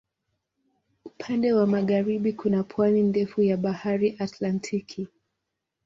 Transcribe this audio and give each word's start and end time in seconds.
Upande 1.05 1.53
wa 1.53 1.67
magharibi 1.67 2.33
kuna 2.33 2.63
pwani 2.63 3.03
ndefu 3.03 3.41
ya 3.41 3.57
Bahari 3.57 4.15
Atlantiki. 4.19 5.07